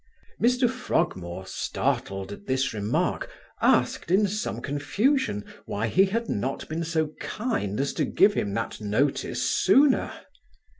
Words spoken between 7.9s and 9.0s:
to give him that